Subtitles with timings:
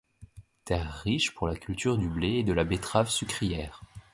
[0.65, 3.83] Terre riche pour la culture du blé et de la betterave sucrière.